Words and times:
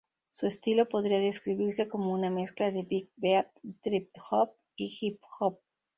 Su 0.31 0.47
estilo 0.47 0.89
podría 0.89 1.19
describirse 1.19 1.87
como 1.87 2.11
una 2.11 2.31
mezcla 2.31 2.71
de 2.71 2.81
big 2.81 3.11
beat, 3.17 3.49
trip-hop 3.83 4.49
y 4.75 4.97
hip 4.99 5.21
hop. 5.39 5.59